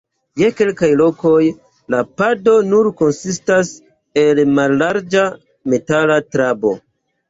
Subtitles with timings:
[0.41, 1.41] Je kelkaj lokoj
[1.97, 3.73] la pado nur konsistas
[4.27, 5.31] el mallarĝa
[5.79, 6.79] metala trabo.